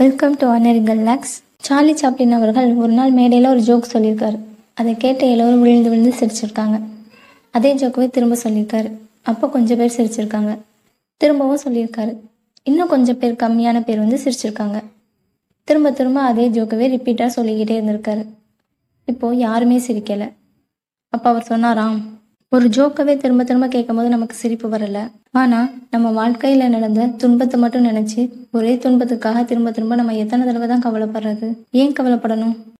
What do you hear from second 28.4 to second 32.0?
ஒரே துன்பத்துக்காக திரும்ப திரும்ப நம்ம எத்தனை தடவை தான் கவலைப்படுறது? ஏன்